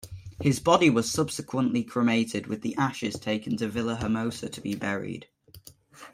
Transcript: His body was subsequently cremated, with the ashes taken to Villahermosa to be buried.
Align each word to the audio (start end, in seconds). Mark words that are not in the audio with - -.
His 0.41 0.59
body 0.59 0.89
was 0.89 1.11
subsequently 1.11 1.83
cremated, 1.83 2.47
with 2.47 2.63
the 2.63 2.73
ashes 2.75 3.19
taken 3.19 3.55
to 3.57 3.69
Villahermosa 3.69 4.51
to 4.51 4.59
be 4.59 4.73
buried. 4.73 5.27